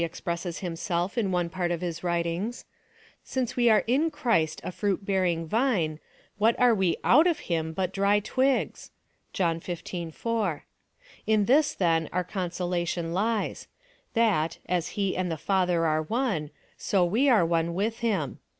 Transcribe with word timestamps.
expresses 0.03 0.61
himself 0.61 1.15
in 1.15 1.31
one 1.31 1.47
part 1.47 1.69
of 1.69 1.81
liis 1.81 2.01
writings 2.01 2.65
—"Since 3.23 3.55
we 3.55 3.69
are 3.69 3.83
in 3.85 4.09
Christ 4.09 4.59
a 4.63 4.71
fruit 4.71 5.05
bearing 5.05 5.47
vine, 5.47 5.99
what 6.39 6.59
are 6.59 6.73
we 6.73 6.97
out 7.03 7.27
of 7.27 7.41
him 7.41 7.71
but 7.71 7.93
dry 7.93 8.19
twigs?" 8.19 8.89
(John 9.31 9.59
xv. 9.59 10.11
4.) 10.15 10.65
In 11.27 11.45
this, 11.45 11.75
then, 11.75 12.09
our 12.11 12.23
consolation 12.23 13.13
lies— 13.13 13.67
that, 14.15 14.57
as 14.67 14.87
he 14.97 15.15
and 15.15 15.29
the 15.31 15.37
Father 15.37 15.85
are 15.85 16.01
one, 16.01 16.49
so 16.77 17.05
we 17.05 17.29
are 17.29 17.45
one 17.45 17.75
with 17.75 17.99
him. 17.99 18.39